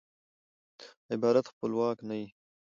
عبارت 1.13 1.45
خپلواک 1.51 1.97
نه 2.09 2.15
يي. 2.19 2.27